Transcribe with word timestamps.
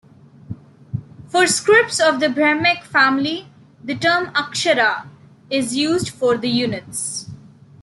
For 1.27 1.45
scripts 1.45 1.99
of 1.99 2.19
the 2.21 2.27
Brahmic 2.27 2.83
family, 2.85 3.49
the 3.83 3.93
term 3.93 4.33
"akshara" 4.33 5.05
is 5.51 5.75
used 5.75 6.09
for 6.09 6.39
the 6.39 6.49
units. 6.49 7.29